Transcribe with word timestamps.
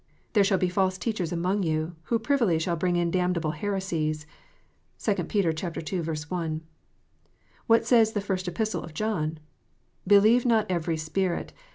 "There 0.33 0.43
shall 0.43 0.57
be 0.57 0.67
false 0.67 0.97
teachers 0.97 1.31
among 1.31 1.61
you, 1.61 1.95
who 2.05 2.17
privily 2.17 2.57
shall 2.57 2.75
bring 2.75 2.95
in 2.95 3.11
damnable 3.11 3.51
heresies." 3.51 4.25
(2 4.97 5.13
Peter 5.25 5.53
ii. 5.61 6.01
1.) 6.01 6.61
What 7.67 7.85
says 7.85 8.13
the 8.13 8.19
First 8.21 8.47
Epistle 8.47 8.81
of 8.83 8.95
John 8.95 9.29
1" 9.29 9.39
Believe 10.07 10.43
not 10.43 10.65
every 10.71 10.97
spirit. 10.97 11.53